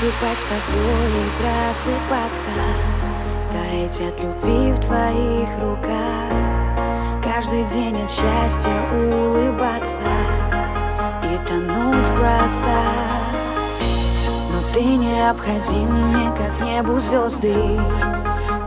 Засыпать 0.00 0.38
с 0.38 0.44
тобой 0.44 1.10
и 1.10 1.28
просыпаться 1.42 2.50
Таять 3.50 4.00
от 4.00 4.20
любви 4.20 4.72
в 4.72 4.78
твоих 4.78 5.48
руках. 5.58 7.20
Каждый 7.24 7.64
день 7.64 8.00
от 8.00 8.08
счастья 8.08 8.70
улыбаться 8.92 10.02
И 11.24 11.48
тонуть 11.48 12.06
в 12.06 12.16
глазах. 12.16 13.24
Но 14.52 14.72
ты 14.72 14.84
необходим 14.84 15.92
мне, 15.92 16.30
как 16.30 16.64
небу 16.64 17.00
звезды. 17.00 17.80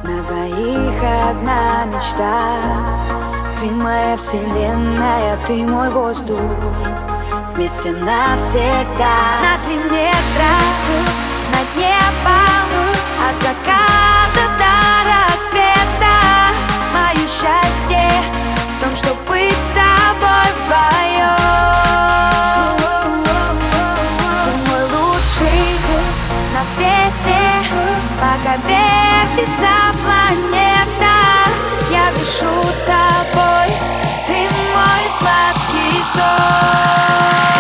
На 0.04 0.24
двоих 0.24 1.02
одна 1.30 1.86
мечта. 1.86 2.58
Ты 3.62 3.72
моя 3.72 4.18
вселенная, 4.18 5.38
ты 5.48 5.66
мой 5.66 5.90
воздух 5.92 6.42
Вместе 7.56 7.92
навсегда. 7.92 9.16
На 9.44 9.58
три 9.66 9.76
метра 9.92 10.56
над 11.52 11.68
небом 11.76 12.68
От 13.28 13.36
заката 13.42 14.44
до 14.58 14.76
рассвета. 15.10 16.16
Мое 16.94 17.28
счастье 17.28 18.08
в 18.78 18.84
том, 18.84 18.96
что 18.96 19.14
быть 19.30 19.60
с 19.60 19.72
тобой 19.72 20.48
вдвоем 20.64 21.38
Ты 24.46 24.52
мой 24.70 24.84
лучший 24.84 25.80
на 26.54 26.64
свете 26.64 27.42
Пока 28.20 28.56
вертится 28.66 29.74
планета. 30.02 31.16
Я 31.92 32.12
дышу 32.18 32.54
Ты 32.86 33.11
мой 35.22 36.04
сладкий 36.14 37.51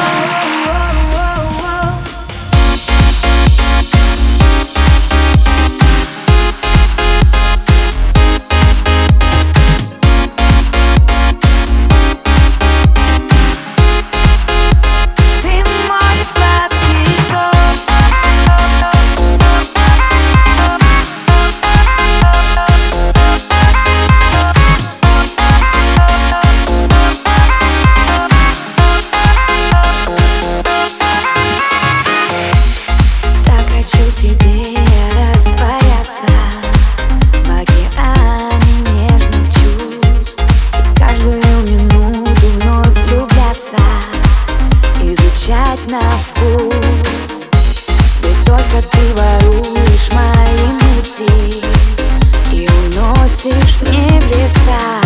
небеса. 53.89 55.01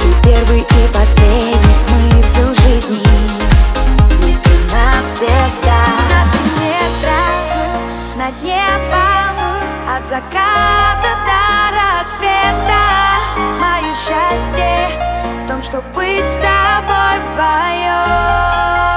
Ты 0.00 0.08
первый 0.22 0.60
и 0.60 0.88
последний 0.92 1.76
смысл 1.86 2.54
жизни. 2.62 3.02
Вместе 4.22 4.50
навсегда. 4.72 5.84
Над 6.10 6.60
метром, 6.60 7.34
над 8.16 8.42
небом 8.42 9.36
От 9.96 10.06
заката 10.06 11.10
до 11.26 11.42
рассвета. 11.76 12.84
Мое 13.60 13.94
счастье 13.94 14.88
в 15.42 15.46
том, 15.46 15.62
что 15.62 15.82
быть 15.94 16.28
с 16.28 16.36
тобой 16.36 17.18
вдвоем 17.32 18.87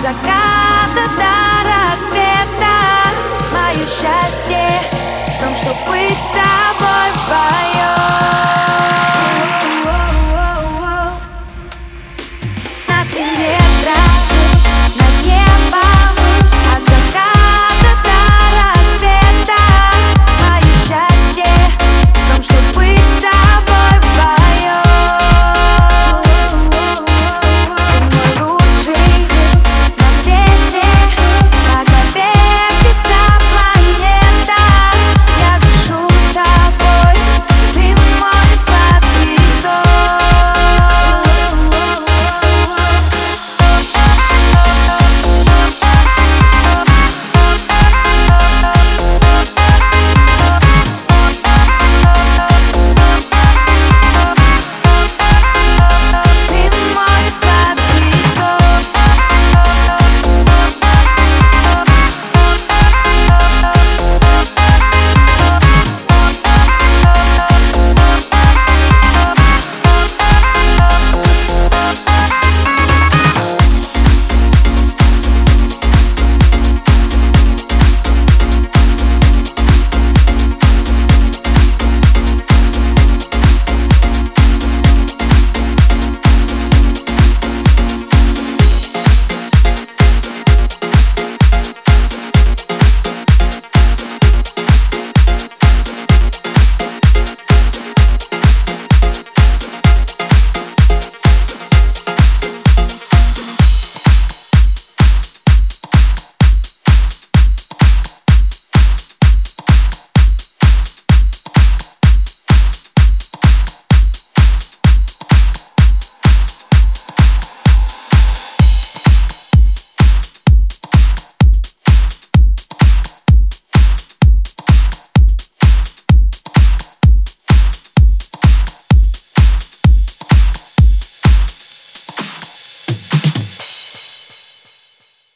заката 0.00 1.04
до 1.18 1.68
рассвета. 1.68 2.76
Мое 3.52 3.86
счастье 3.86 4.68
в 5.28 5.40
том, 5.40 5.54
что 5.56 5.74
быть 5.90 6.16
с 6.16 6.28
тобой 6.28 7.10
вдвоем 7.14 8.29